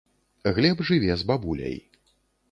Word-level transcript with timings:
Глеб 0.57 0.79
жыве 0.87 1.17
з 1.23 1.27
бабуляй. 1.33 1.77